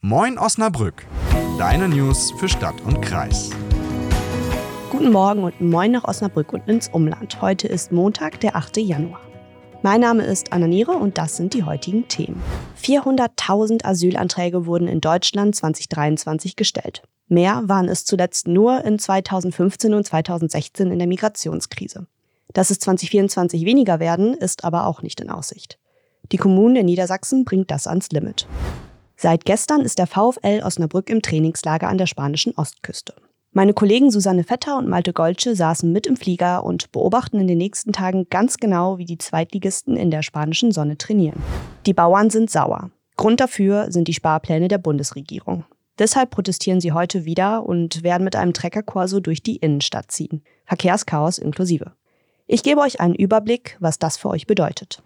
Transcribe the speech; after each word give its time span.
Moin 0.00 0.38
Osnabrück, 0.38 1.08
deine 1.58 1.88
News 1.88 2.30
für 2.38 2.48
Stadt 2.48 2.80
und 2.82 3.00
Kreis. 3.02 3.50
Guten 4.90 5.10
Morgen 5.10 5.42
und 5.42 5.60
moin 5.60 5.90
nach 5.90 6.04
Osnabrück 6.04 6.52
und 6.52 6.68
ins 6.68 6.86
Umland. 6.86 7.42
Heute 7.42 7.66
ist 7.66 7.90
Montag, 7.90 8.38
der 8.38 8.54
8. 8.54 8.76
Januar. 8.76 9.20
Mein 9.82 10.00
Name 10.00 10.24
ist 10.24 10.52
Anna 10.52 10.68
Niere 10.68 10.92
und 10.92 11.18
das 11.18 11.36
sind 11.36 11.52
die 11.52 11.64
heutigen 11.64 12.06
Themen. 12.06 12.40
400.000 12.80 13.84
Asylanträge 13.84 14.66
wurden 14.66 14.86
in 14.86 15.00
Deutschland 15.00 15.56
2023 15.56 16.54
gestellt. 16.54 17.02
Mehr 17.26 17.62
waren 17.64 17.88
es 17.88 18.04
zuletzt 18.04 18.46
nur 18.46 18.84
in 18.84 19.00
2015 19.00 19.94
und 19.94 20.06
2016 20.06 20.92
in 20.92 21.00
der 21.00 21.08
Migrationskrise. 21.08 22.06
Dass 22.52 22.70
es 22.70 22.78
2024 22.78 23.64
weniger 23.64 23.98
werden, 23.98 24.34
ist 24.34 24.62
aber 24.62 24.86
auch 24.86 25.02
nicht 25.02 25.20
in 25.20 25.28
Aussicht. 25.28 25.76
Die 26.30 26.36
Kommunen 26.36 26.76
in 26.76 26.86
Niedersachsen 26.86 27.44
bringt 27.44 27.72
das 27.72 27.88
ans 27.88 28.10
Limit. 28.10 28.46
Seit 29.20 29.44
gestern 29.44 29.80
ist 29.80 29.98
der 29.98 30.06
VfL 30.06 30.62
Osnabrück 30.62 31.10
im 31.10 31.22
Trainingslager 31.22 31.88
an 31.88 31.98
der 31.98 32.06
spanischen 32.06 32.56
Ostküste. 32.56 33.14
Meine 33.50 33.74
Kollegen 33.74 34.12
Susanne 34.12 34.44
Vetter 34.44 34.78
und 34.78 34.88
Malte 34.88 35.12
Goldsche 35.12 35.56
saßen 35.56 35.90
mit 35.90 36.06
im 36.06 36.16
Flieger 36.16 36.62
und 36.62 36.92
beobachten 36.92 37.40
in 37.40 37.48
den 37.48 37.58
nächsten 37.58 37.92
Tagen 37.92 38.28
ganz 38.30 38.58
genau, 38.58 38.96
wie 38.98 39.06
die 39.06 39.18
Zweitligisten 39.18 39.96
in 39.96 40.12
der 40.12 40.22
spanischen 40.22 40.70
Sonne 40.70 40.98
trainieren. 40.98 41.42
Die 41.84 41.94
Bauern 41.94 42.30
sind 42.30 42.48
sauer. 42.48 42.92
Grund 43.16 43.40
dafür 43.40 43.90
sind 43.90 44.06
die 44.06 44.14
Sparpläne 44.14 44.68
der 44.68 44.78
Bundesregierung. 44.78 45.64
Deshalb 45.98 46.30
protestieren 46.30 46.80
sie 46.80 46.92
heute 46.92 47.24
wieder 47.24 47.66
und 47.66 48.04
werden 48.04 48.22
mit 48.22 48.36
einem 48.36 48.52
Treckerkorso 48.52 49.18
durch 49.18 49.42
die 49.42 49.56
Innenstadt 49.56 50.12
ziehen. 50.12 50.44
Verkehrschaos 50.64 51.38
inklusive. 51.38 51.90
Ich 52.46 52.62
gebe 52.62 52.80
euch 52.82 53.00
einen 53.00 53.16
Überblick, 53.16 53.76
was 53.80 53.98
das 53.98 54.16
für 54.16 54.28
euch 54.28 54.46
bedeutet. 54.46 55.02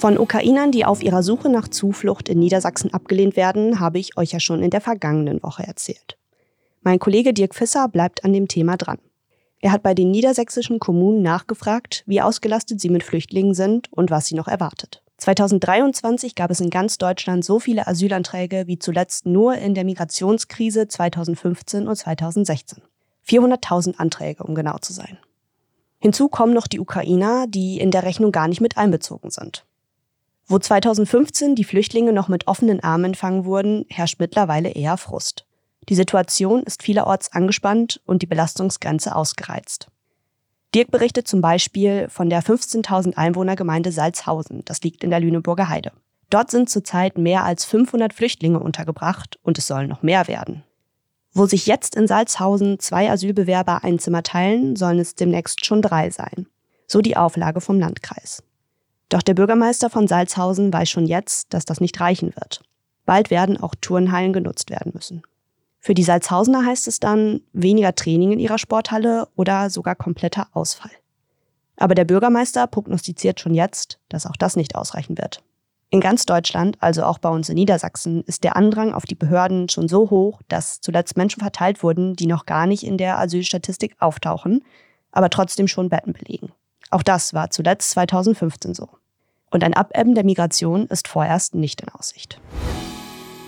Von 0.00 0.16
Ukrainern, 0.16 0.72
die 0.72 0.86
auf 0.86 1.02
ihrer 1.02 1.22
Suche 1.22 1.50
nach 1.50 1.68
Zuflucht 1.68 2.30
in 2.30 2.38
Niedersachsen 2.38 2.94
abgelehnt 2.94 3.36
werden, 3.36 3.80
habe 3.80 3.98
ich 3.98 4.16
euch 4.16 4.32
ja 4.32 4.40
schon 4.40 4.62
in 4.62 4.70
der 4.70 4.80
vergangenen 4.80 5.42
Woche 5.42 5.62
erzählt. 5.62 6.16
Mein 6.80 6.98
Kollege 6.98 7.34
Dirk 7.34 7.54
Fisser 7.54 7.86
bleibt 7.86 8.24
an 8.24 8.32
dem 8.32 8.48
Thema 8.48 8.78
dran. 8.78 8.96
Er 9.60 9.72
hat 9.72 9.82
bei 9.82 9.92
den 9.92 10.10
niedersächsischen 10.10 10.78
Kommunen 10.78 11.20
nachgefragt, 11.20 12.02
wie 12.06 12.22
ausgelastet 12.22 12.80
sie 12.80 12.88
mit 12.88 13.02
Flüchtlingen 13.02 13.52
sind 13.52 13.92
und 13.92 14.10
was 14.10 14.24
sie 14.24 14.34
noch 14.36 14.48
erwartet. 14.48 15.02
2023 15.18 16.34
gab 16.34 16.50
es 16.50 16.62
in 16.62 16.70
ganz 16.70 16.96
Deutschland 16.96 17.44
so 17.44 17.60
viele 17.60 17.86
Asylanträge 17.86 18.66
wie 18.66 18.78
zuletzt 18.78 19.26
nur 19.26 19.56
in 19.56 19.74
der 19.74 19.84
Migrationskrise 19.84 20.88
2015 20.88 21.86
und 21.86 21.96
2016. 21.96 22.82
400.000 23.28 23.96
Anträge, 23.96 24.44
um 24.44 24.54
genau 24.54 24.78
zu 24.78 24.94
sein. 24.94 25.18
Hinzu 25.98 26.30
kommen 26.30 26.54
noch 26.54 26.68
die 26.68 26.80
Ukrainer, 26.80 27.44
die 27.46 27.78
in 27.78 27.90
der 27.90 28.04
Rechnung 28.04 28.32
gar 28.32 28.48
nicht 28.48 28.62
mit 28.62 28.78
einbezogen 28.78 29.30
sind. 29.30 29.66
Wo 30.50 30.58
2015 30.58 31.54
die 31.54 31.62
Flüchtlinge 31.62 32.12
noch 32.12 32.26
mit 32.26 32.48
offenen 32.48 32.80
Armen 32.80 33.04
empfangen 33.04 33.44
wurden, 33.44 33.86
herrscht 33.88 34.18
mittlerweile 34.18 34.70
eher 34.70 34.96
Frust. 34.96 35.46
Die 35.88 35.94
Situation 35.94 36.64
ist 36.64 36.82
vielerorts 36.82 37.32
angespannt 37.32 38.00
und 38.04 38.20
die 38.22 38.26
Belastungsgrenze 38.26 39.14
ausgereizt. 39.14 39.86
Dirk 40.74 40.90
berichtet 40.90 41.28
zum 41.28 41.40
Beispiel 41.40 42.08
von 42.08 42.30
der 42.30 42.42
15.000 42.42 43.14
Einwohnergemeinde 43.14 43.92
Salzhausen, 43.92 44.64
das 44.64 44.82
liegt 44.82 45.04
in 45.04 45.10
der 45.10 45.20
Lüneburger 45.20 45.68
Heide. 45.68 45.92
Dort 46.30 46.50
sind 46.50 46.68
zurzeit 46.68 47.16
mehr 47.16 47.44
als 47.44 47.64
500 47.64 48.12
Flüchtlinge 48.12 48.58
untergebracht 48.58 49.38
und 49.44 49.56
es 49.56 49.68
sollen 49.68 49.88
noch 49.88 50.02
mehr 50.02 50.26
werden. 50.26 50.64
Wo 51.32 51.46
sich 51.46 51.66
jetzt 51.66 51.94
in 51.94 52.08
Salzhausen 52.08 52.80
zwei 52.80 53.08
Asylbewerber 53.08 53.84
ein 53.84 54.00
Zimmer 54.00 54.24
teilen, 54.24 54.74
sollen 54.74 54.98
es 54.98 55.14
demnächst 55.14 55.64
schon 55.64 55.80
drei 55.80 56.10
sein. 56.10 56.48
So 56.88 57.02
die 57.02 57.16
Auflage 57.16 57.60
vom 57.60 57.78
Landkreis. 57.78 58.42
Doch 59.10 59.22
der 59.22 59.34
Bürgermeister 59.34 59.90
von 59.90 60.08
Salzhausen 60.08 60.72
weiß 60.72 60.88
schon 60.88 61.04
jetzt, 61.04 61.52
dass 61.52 61.64
das 61.64 61.80
nicht 61.80 62.00
reichen 62.00 62.34
wird. 62.36 62.62
Bald 63.04 63.30
werden 63.30 63.60
auch 63.60 63.74
Turnhallen 63.80 64.32
genutzt 64.32 64.70
werden 64.70 64.92
müssen. 64.94 65.22
Für 65.80 65.94
die 65.94 66.04
Salzhausener 66.04 66.64
heißt 66.64 66.86
es 66.86 67.00
dann 67.00 67.40
weniger 67.52 67.94
Training 67.94 68.32
in 68.32 68.38
ihrer 68.38 68.58
Sporthalle 68.58 69.26
oder 69.34 69.68
sogar 69.68 69.96
kompletter 69.96 70.46
Ausfall. 70.52 70.92
Aber 71.76 71.94
der 71.94 72.04
Bürgermeister 72.04 72.66
prognostiziert 72.66 73.40
schon 73.40 73.54
jetzt, 73.54 73.98
dass 74.08 74.26
auch 74.26 74.36
das 74.36 74.54
nicht 74.54 74.76
ausreichen 74.76 75.18
wird. 75.18 75.42
In 75.88 76.00
ganz 76.00 76.24
Deutschland, 76.24 76.76
also 76.78 77.02
auch 77.02 77.18
bei 77.18 77.30
uns 77.30 77.48
in 77.48 77.56
Niedersachsen, 77.56 78.22
ist 78.24 78.44
der 78.44 78.54
Andrang 78.54 78.92
auf 78.92 79.06
die 79.06 79.16
Behörden 79.16 79.68
schon 79.68 79.88
so 79.88 80.08
hoch, 80.10 80.40
dass 80.46 80.80
zuletzt 80.80 81.16
Menschen 81.16 81.40
verteilt 81.40 81.82
wurden, 81.82 82.14
die 82.14 82.26
noch 82.26 82.46
gar 82.46 82.66
nicht 82.66 82.84
in 82.84 82.96
der 82.96 83.18
Asylstatistik 83.18 83.96
auftauchen, 83.98 84.62
aber 85.10 85.30
trotzdem 85.30 85.66
schon 85.66 85.88
Betten 85.88 86.12
belegen. 86.12 86.52
Auch 86.90 87.02
das 87.02 87.34
war 87.34 87.50
zuletzt 87.50 87.90
2015 87.90 88.74
so. 88.74 88.88
Und 89.50 89.64
ein 89.64 89.74
Abebben 89.74 90.14
der 90.14 90.24
Migration 90.24 90.86
ist 90.86 91.08
vorerst 91.08 91.54
nicht 91.54 91.80
in 91.80 91.88
Aussicht. 91.88 92.40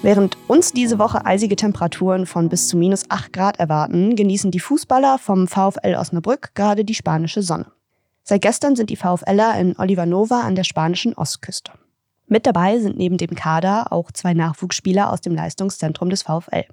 Während 0.03 0.37
uns 0.49 0.73
diese 0.73 0.99
Woche 0.99 1.25
eisige 1.25 1.55
Temperaturen 1.55 2.27
von 2.27 2.49
bis 2.49 2.67
zu 2.67 2.77
minus 2.77 3.09
8 3.09 3.33
Grad 3.33 3.61
erwarten, 3.61 4.17
genießen 4.17 4.51
die 4.51 4.59
Fußballer 4.59 5.19
vom 5.19 5.47
VfL 5.47 5.95
Osnabrück 5.97 6.57
gerade 6.57 6.85
die 6.85 6.95
spanische 6.95 7.43
Sonne. 7.43 7.67
Seit 8.25 8.43
gestern 8.43 8.75
sind 8.75 8.91
die 8.91 8.97
VfLer 8.97 9.59
in 9.61 9.79
Olivanova 9.79 10.41
an 10.41 10.57
der 10.57 10.65
spanischen 10.65 11.15
Ostküste. 11.15 11.73
Mit 12.27 12.47
dabei 12.47 12.81
sind 12.81 12.97
neben 12.97 13.17
dem 13.17 13.35
Kader 13.37 13.93
auch 13.93 14.11
zwei 14.11 14.35
Nachwuchsspieler 14.35 15.13
aus 15.13 15.21
dem 15.21 15.37
Leistungszentrum 15.37 16.11
des 16.11 16.23
VfL. 16.23 16.65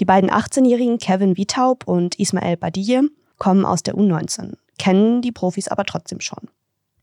Die 0.00 0.04
beiden 0.04 0.30
18-jährigen 0.30 0.98
Kevin 0.98 1.36
Wietaub 1.36 1.88
und 1.88 2.18
Ismael 2.18 2.56
Badille 2.56 3.08
kommen 3.38 3.64
aus 3.64 3.82
der 3.82 3.94
U19, 3.94 4.54
kennen 4.78 5.22
die 5.22 5.32
Profis 5.32 5.68
aber 5.68 5.84
trotzdem 5.84 6.20
schon. 6.20 6.48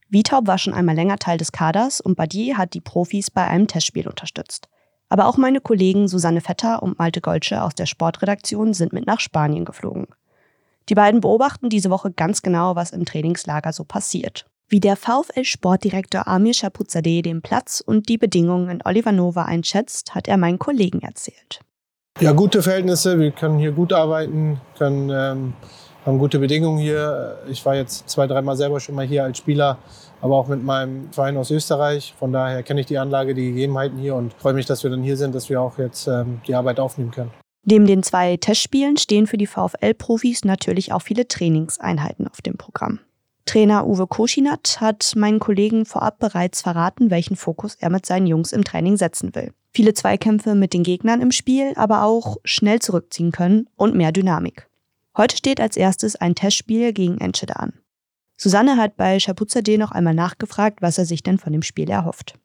Wietaub 0.09 0.47
war 0.47 0.57
schon 0.57 0.73
einmal 0.73 0.95
länger 0.95 1.17
Teil 1.17 1.37
des 1.37 1.51
Kaders 1.51 1.99
und 1.99 2.15
Badier 2.15 2.57
hat 2.57 2.73
die 2.73 2.81
Profis 2.81 3.31
bei 3.31 3.45
einem 3.47 3.67
Testspiel 3.67 4.07
unterstützt. 4.07 4.67
Aber 5.09 5.27
auch 5.27 5.37
meine 5.37 5.61
Kollegen 5.61 6.07
Susanne 6.07 6.41
Vetter 6.41 6.81
und 6.83 6.99
Malte 6.99 7.21
Golsche 7.21 7.61
aus 7.61 7.75
der 7.75 7.85
Sportredaktion 7.85 8.73
sind 8.73 8.93
mit 8.93 9.05
nach 9.05 9.19
Spanien 9.19 9.65
geflogen. 9.65 10.07
Die 10.89 10.95
beiden 10.95 11.21
beobachten 11.21 11.69
diese 11.69 11.89
Woche 11.89 12.11
ganz 12.11 12.41
genau, 12.41 12.75
was 12.75 12.91
im 12.91 13.05
Trainingslager 13.05 13.73
so 13.73 13.83
passiert. 13.83 14.45
Wie 14.67 14.79
der 14.79 14.95
VfL-Sportdirektor 14.95 16.27
Amir 16.27 16.53
Shapuzadeh 16.53 17.21
den 17.21 17.41
Platz 17.41 17.83
und 17.85 18.09
die 18.09 18.17
Bedingungen 18.17 18.69
in 18.69 18.81
Oliver 18.83 19.11
Nova 19.11 19.45
einschätzt, 19.45 20.15
hat 20.15 20.27
er 20.27 20.37
meinen 20.37 20.57
Kollegen 20.57 21.01
erzählt. 21.01 21.59
Ja, 22.19 22.31
gute 22.31 22.63
Verhältnisse. 22.63 23.19
Wir 23.19 23.31
können 23.31 23.59
hier 23.59 23.73
gut 23.73 23.93
arbeiten, 23.93 24.59
können 24.77 25.09
ähm, 25.09 25.53
haben 26.05 26.19
gute 26.19 26.39
Bedingungen 26.39 26.77
hier. 26.77 27.39
Ich 27.49 27.65
war 27.65 27.75
jetzt 27.75 28.07
zwei, 28.07 28.27
dreimal 28.27 28.55
selber 28.55 28.79
schon 28.79 28.95
mal 28.95 29.05
hier 29.05 29.23
als 29.23 29.39
Spieler, 29.39 29.79
aber 30.21 30.35
auch 30.35 30.47
mit 30.47 30.63
meinem 30.63 31.11
Verein 31.11 31.35
aus 31.37 31.49
Österreich. 31.51 32.13
Von 32.19 32.31
daher 32.31 32.61
kenne 32.63 32.81
ich 32.81 32.85
die 32.85 32.97
Anlage, 32.97 33.33
die 33.33 33.47
Gegebenheiten 33.51 33.97
hier 33.97 34.15
und 34.15 34.33
freue 34.33 34.53
mich, 34.53 34.65
dass 34.65 34.83
wir 34.83 34.91
dann 34.91 35.01
hier 35.01 35.17
sind, 35.17 35.33
dass 35.33 35.49
wir 35.49 35.59
auch 35.59 35.77
jetzt 35.79 36.07
ähm, 36.07 36.41
die 36.47 36.55
Arbeit 36.55 36.79
aufnehmen 36.79 37.11
können. 37.11 37.31
Neben 37.63 37.87
den 37.87 38.03
zwei 38.03 38.37
Testspielen 38.37 38.97
stehen 38.97 39.25
für 39.25 39.37
die 39.37 39.47
VfL-Profis 39.47 40.45
natürlich 40.45 40.93
auch 40.93 41.01
viele 41.01 41.27
Trainingseinheiten 41.27 42.27
auf 42.27 42.41
dem 42.41 42.57
Programm. 42.57 42.99
Trainer 43.45 43.87
Uwe 43.87 44.05
Koschinat 44.05 44.77
hat 44.81 45.13
meinen 45.15 45.39
Kollegen 45.39 45.85
vorab 45.85 46.19
bereits 46.19 46.61
verraten, 46.61 47.09
welchen 47.09 47.35
Fokus 47.35 47.75
er 47.75 47.89
mit 47.89 48.05
seinen 48.05 48.27
Jungs 48.27 48.51
im 48.51 48.63
Training 48.63 48.97
setzen 48.97 49.33
will. 49.33 49.51
Viele 49.71 49.93
Zweikämpfe 49.93 50.53
mit 50.55 50.73
den 50.73 50.83
Gegnern 50.83 51.21
im 51.21 51.31
Spiel, 51.31 51.73
aber 51.75 52.03
auch 52.03 52.37
schnell 52.43 52.79
zurückziehen 52.79 53.31
können 53.31 53.67
und 53.75 53.95
mehr 53.95 54.11
Dynamik. 54.11 54.67
Heute 55.17 55.37
steht 55.37 55.61
als 55.61 55.77
erstes 55.77 56.15
ein 56.17 56.35
Testspiel 56.35 56.91
gegen 56.91 57.19
Enschede 57.19 57.57
an. 57.57 57.73
Susanne 58.37 58.75
hat 58.75 58.97
bei 58.97 59.17
Schapuzadeh 59.19 59.77
noch 59.77 59.91
einmal 59.91 60.13
nachgefragt, 60.13 60.81
was 60.81 60.97
er 60.97 61.05
sich 61.05 61.23
denn 61.23 61.37
von 61.37 61.53
dem 61.53 61.61
Spiel 61.61 61.89
erhofft. 61.89 62.35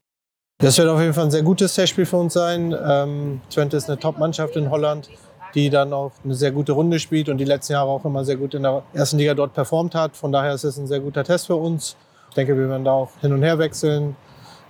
Das 0.58 0.78
wird 0.78 0.88
auf 0.88 1.00
jeden 1.00 1.14
Fall 1.14 1.24
ein 1.24 1.30
sehr 1.32 1.42
gutes 1.42 1.74
Testspiel 1.74 2.06
für 2.06 2.18
uns 2.18 2.34
sein. 2.34 2.76
Ähm, 2.86 3.40
Twente 3.50 3.76
ist 3.76 3.88
eine 3.88 3.98
Top-Mannschaft 3.98 4.54
in 4.54 4.70
Holland, 4.70 5.10
die 5.54 5.68
dann 5.68 5.92
auch 5.92 6.12
eine 6.22 6.34
sehr 6.34 6.52
gute 6.52 6.72
Runde 6.72 7.00
spielt 7.00 7.28
und 7.28 7.38
die 7.38 7.44
letzten 7.44 7.72
Jahre 7.72 7.88
auch 7.88 8.04
immer 8.04 8.24
sehr 8.24 8.36
gut 8.36 8.54
in 8.54 8.62
der 8.62 8.84
ersten 8.92 9.18
Liga 9.18 9.34
dort 9.34 9.52
performt 9.52 9.96
hat. 9.96 10.16
Von 10.16 10.30
daher 10.30 10.54
ist 10.54 10.64
es 10.64 10.76
ein 10.76 10.86
sehr 10.86 11.00
guter 11.00 11.24
Test 11.24 11.46
für 11.46 11.56
uns. 11.56 11.96
Ich 12.28 12.34
denke, 12.34 12.56
wir 12.56 12.68
werden 12.68 12.84
da 12.84 12.92
auch 12.92 13.10
hin 13.20 13.32
und 13.32 13.42
her 13.42 13.58
wechseln, 13.58 14.14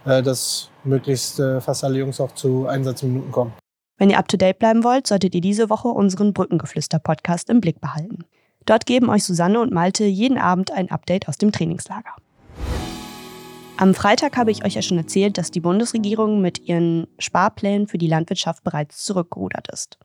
äh, 0.07 0.23
dass 0.23 0.71
möglichst 0.85 1.39
äh, 1.39 1.61
fast 1.61 1.85
alle 1.85 1.99
Jungs 1.99 2.19
auch 2.21 2.33
zu 2.33 2.67
Einsatzminuten 2.67 3.31
kommen. 3.31 3.53
Wenn 4.01 4.09
ihr 4.09 4.19
up-to-date 4.19 4.59
bleiben 4.59 4.83
wollt, 4.83 5.07
solltet 5.07 5.35
ihr 5.35 5.43
diese 5.43 5.69
Woche 5.69 5.89
unseren 5.89 6.33
Brückengeflüster-Podcast 6.33 7.51
im 7.51 7.61
Blick 7.61 7.83
behalten. 7.83 8.25
Dort 8.65 8.87
geben 8.87 9.11
euch 9.11 9.25
Susanne 9.25 9.61
und 9.61 9.75
Malte 9.75 10.05
jeden 10.05 10.39
Abend 10.39 10.71
ein 10.71 10.91
Update 10.91 11.29
aus 11.29 11.37
dem 11.37 11.53
Trainingslager. 11.53 12.15
Am 13.77 13.93
Freitag 13.93 14.39
habe 14.39 14.53
ich 14.53 14.65
euch 14.65 14.73
ja 14.73 14.81
schon 14.81 14.97
erzählt, 14.97 15.37
dass 15.37 15.51
die 15.51 15.61
Bundesregierung 15.61 16.41
mit 16.41 16.67
ihren 16.67 17.09
Sparplänen 17.19 17.89
für 17.89 17.99
die 17.99 18.07
Landwirtschaft 18.07 18.65
bereits 18.65 19.05
zurückgerudert 19.05 19.69
ist. 19.71 19.99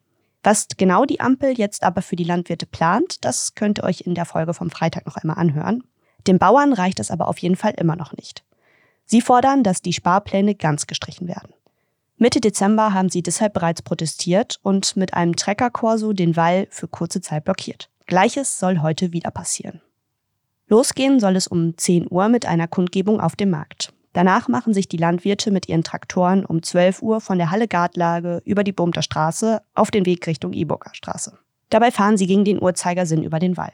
Was 0.44 0.68
genau 0.75 1.06
die 1.06 1.22
Ampel 1.22 1.58
jetzt 1.58 1.81
aber 1.81 2.02
für 2.02 2.18
die 2.18 2.25
Landwirte 2.25 2.66
plant, 2.66 3.24
das 3.24 3.56
könnt 3.56 3.80
ihr 3.80 3.86
euch 3.86 4.02
in 4.02 4.14
der 4.14 4.25
Folge 4.25 4.54
vom 4.54 4.72
Freitag 4.72 5.06
noch 5.06 5.16
einmal 5.16 5.38
anhören. 5.38 5.86
Den 6.28 6.38
Bauern 6.38 6.74
reicht 6.74 7.00
das 7.00 7.12
aber 7.12 7.30
auf 7.30 7.38
jeden 7.38 7.56
Fall 7.56 7.75
immer 7.78 7.96
noch 7.96 8.12
nicht. 8.12 8.44
Sie 9.06 9.22
fordern, 9.22 9.64
dass 9.64 9.81
die 9.81 9.94
Sparpläne 9.94 10.54
ganz 10.54 10.86
gestrichen 10.86 11.30
werden. 11.30 11.54
Mitte 12.18 12.40
Dezember 12.40 12.94
haben 12.94 13.10
sie 13.10 13.22
deshalb 13.22 13.54
bereits 13.54 13.82
protestiert 13.82 14.60
und 14.64 14.96
mit 14.96 15.14
einem 15.14 15.36
Treckerkorso 15.36 16.14
den 16.14 16.38
Wall 16.38 16.68
für 16.70 16.88
kurze 16.88 17.20
Zeit 17.20 17.44
blockiert. 17.44 17.90
Gleiches 18.06 18.58
soll 18.58 18.82
heute 18.82 19.12
wieder 19.12 19.32
passieren. 19.32 19.82
Losgehen 20.68 21.20
soll 21.20 21.36
es 21.36 21.48
um 21.48 21.78
10 21.78 22.08
Uhr 22.10 22.30
mit 22.30 22.46
einer 22.46 22.68
Kundgebung 22.68 23.20
auf 23.20 23.36
dem 23.36 23.50
Markt. 23.50 23.94
Danach 24.14 24.48
machen 24.48 24.74
sich 24.74 24.88
die 24.88 24.98
Landwirte 24.98 25.52
mit 25.52 25.68
ihren 25.68 25.84
Traktoren 25.84 26.46
um 26.46 26.64
12 26.64 27.02
Uhr 27.02 27.20
von 27.20 27.38
der 27.38 27.52
Halle 27.52 27.68
Gartlage 27.68 28.42
über 28.46 28.64
die 28.64 28.72
Bumter 28.72 29.02
Straße 29.02 29.62
auf 29.74 29.92
den 29.92 30.06
Weg 30.06 30.26
Richtung 30.26 30.54
Iburger 30.54 30.94
Straße. 30.94 31.38
Dabei 31.70 31.92
fahren 31.92 32.16
sie 32.16 32.28
gegen 32.28 32.46
den 32.46 32.62
Uhrzeigersinn 32.62 33.24
über 33.24 33.40
den 33.40 33.58
Wall. 33.58 33.74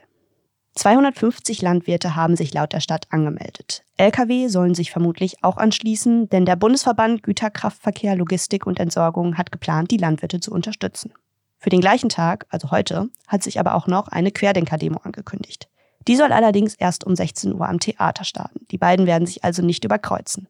250 0.74 1.60
Landwirte 1.60 2.16
haben 2.16 2.34
sich 2.34 2.54
laut 2.54 2.72
der 2.72 2.80
Stadt 2.80 3.06
angemeldet. 3.10 3.84
Lkw 3.98 4.48
sollen 4.48 4.74
sich 4.74 4.90
vermutlich 4.90 5.44
auch 5.44 5.58
anschließen, 5.58 6.30
denn 6.30 6.46
der 6.46 6.56
Bundesverband 6.56 7.22
Güterkraftverkehr, 7.22 8.16
Logistik 8.16 8.66
und 8.66 8.80
Entsorgung 8.80 9.36
hat 9.36 9.52
geplant, 9.52 9.90
die 9.90 9.98
Landwirte 9.98 10.40
zu 10.40 10.50
unterstützen. 10.50 11.12
Für 11.58 11.70
den 11.70 11.80
gleichen 11.80 12.08
Tag, 12.08 12.46
also 12.48 12.70
heute, 12.70 13.08
hat 13.28 13.42
sich 13.42 13.60
aber 13.60 13.74
auch 13.74 13.86
noch 13.86 14.08
eine 14.08 14.32
Querdenker-Demo 14.32 15.00
angekündigt. 15.04 15.68
Die 16.08 16.16
soll 16.16 16.32
allerdings 16.32 16.74
erst 16.74 17.04
um 17.04 17.14
16 17.14 17.54
Uhr 17.54 17.68
am 17.68 17.78
Theater 17.78 18.24
starten. 18.24 18.66
Die 18.70 18.78
beiden 18.78 19.06
werden 19.06 19.26
sich 19.26 19.44
also 19.44 19.62
nicht 19.62 19.84
überkreuzen. 19.84 20.48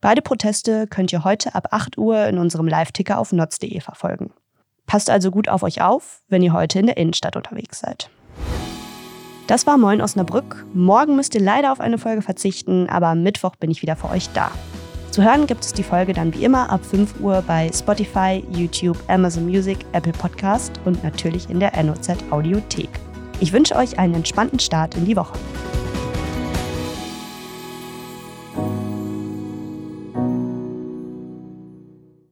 Beide 0.00 0.22
Proteste 0.22 0.86
könnt 0.86 1.12
ihr 1.12 1.24
heute 1.24 1.54
ab 1.54 1.68
8 1.72 1.98
Uhr 1.98 2.26
in 2.26 2.38
unserem 2.38 2.68
Live-Ticker 2.68 3.18
auf 3.18 3.32
notz.de 3.32 3.80
verfolgen. 3.80 4.32
Passt 4.86 5.10
also 5.10 5.30
gut 5.30 5.48
auf 5.48 5.62
euch 5.64 5.82
auf, 5.82 6.22
wenn 6.28 6.42
ihr 6.42 6.52
heute 6.52 6.78
in 6.78 6.86
der 6.86 6.96
Innenstadt 6.96 7.36
unterwegs 7.36 7.80
seid. 7.80 8.08
Das 9.46 9.64
war 9.64 9.78
Moin 9.78 10.00
Osnabrück. 10.00 10.66
Morgen 10.74 11.14
müsst 11.14 11.36
ihr 11.36 11.40
leider 11.40 11.70
auf 11.70 11.78
eine 11.78 11.98
Folge 11.98 12.20
verzichten, 12.20 12.88
aber 12.88 13.06
am 13.08 13.22
Mittwoch 13.22 13.54
bin 13.54 13.70
ich 13.70 13.80
wieder 13.80 13.94
für 13.94 14.10
euch 14.10 14.28
da. 14.30 14.50
Zu 15.12 15.22
hören 15.22 15.46
gibt 15.46 15.64
es 15.64 15.72
die 15.72 15.84
Folge 15.84 16.12
dann 16.12 16.34
wie 16.34 16.44
immer 16.44 16.68
ab 16.68 16.84
5 16.84 17.20
Uhr 17.20 17.44
bei 17.46 17.70
Spotify, 17.72 18.42
YouTube, 18.50 18.98
Amazon 19.06 19.46
Music, 19.46 19.78
Apple 19.92 20.12
Podcast 20.12 20.80
und 20.84 21.02
natürlich 21.04 21.48
in 21.48 21.60
der 21.60 21.80
NOZ 21.80 22.16
Audiothek. 22.30 22.90
Ich 23.38 23.52
wünsche 23.52 23.76
euch 23.76 24.00
einen 24.00 24.14
entspannten 24.14 24.58
Start 24.58 24.96
in 24.96 25.04
die 25.04 25.16
Woche. 25.16 25.38